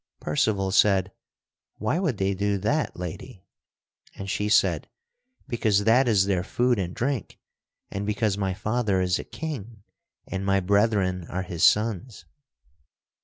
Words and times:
Percival 0.19 0.71
said, 0.71 1.11
"Why 1.77 1.99
would 1.99 2.17
they 2.17 2.33
do 2.33 2.57
that, 2.57 2.97
lady?" 2.97 3.43
And 4.15 4.27
she 4.31 4.49
said: 4.49 4.87
"Because 5.47 5.83
that 5.83 6.07
is 6.07 6.25
their 6.25 6.43
food 6.43 6.79
and 6.79 6.95
drink, 6.95 7.37
and 7.91 8.03
because 8.03 8.35
my 8.35 8.55
father 8.55 8.99
is 8.99 9.19
a 9.19 9.23
king 9.23 9.83
and 10.25 10.43
my 10.43 10.59
brethren 10.59 11.27
are 11.27 11.43
his 11.43 11.63
sons." 11.63 12.25